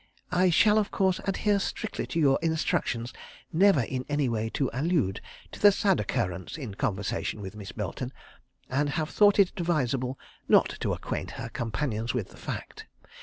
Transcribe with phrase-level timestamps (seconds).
[0.31, 3.13] I shall, of course, adhere strictly to your instructions
[3.53, 8.11] never in any way to allude to the sad occurrence in conversation with Miss Boleton,
[8.67, 10.17] and have thought it advisable
[10.47, 12.87] not to acquaint her companions with the fact.